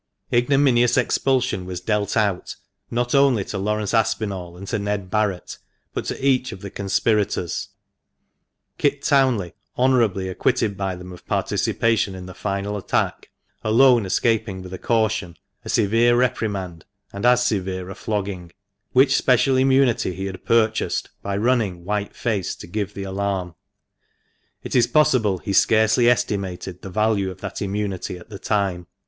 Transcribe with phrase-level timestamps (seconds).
[0.33, 2.55] Ignominious expulsion was dealt out
[2.89, 5.59] not only to Laurence Aspinall and to Ned Barret,
[5.93, 7.69] but to each of the conspirators—
[8.79, 13.29] Kit Townley, honourably acquitted by them of participation in the final attack,
[13.63, 16.83] alone escaping with a caution, a severe reprimand,
[17.13, 18.51] and as severe a flogging;
[18.93, 23.53] which special immunity he had purchased by running white faced to give the alarm.
[24.63, 28.87] It is possible he scarcely estimated the value of that immunity at the time.